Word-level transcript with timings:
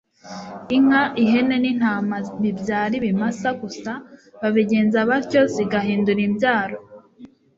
Inka 0.75 1.01
,ihene 1.23 1.55
n’intama 1.61 2.15
bibyara 2.41 2.93
ibimasa 2.99 3.49
gusa 3.61 3.91
babigenza 4.41 4.97
batyo 5.09 5.41
zigahindura 5.53 6.21
imbyaro 6.27 6.77